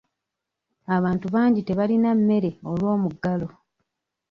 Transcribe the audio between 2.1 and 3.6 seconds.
mmere olw'omuggalo.